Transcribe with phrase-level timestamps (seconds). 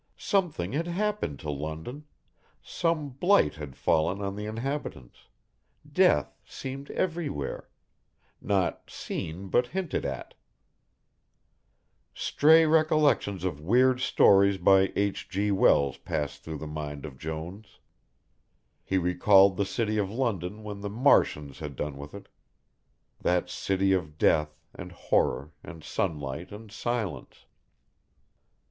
[0.17, 2.05] Something had happened to London,
[2.63, 5.27] some blight had fallen on the inhabitants,
[5.87, 7.69] death seemed everywhere,
[8.41, 10.33] not seen but hinted at.
[12.15, 15.29] Stray recollections of weird stories by H.
[15.29, 15.51] G.
[15.51, 17.77] Wells passed through the mind of Jones.
[18.83, 22.27] He recalled the city of London when the Martians had done with it,
[23.19, 27.45] that city of death, and horror, and sunlight and silence.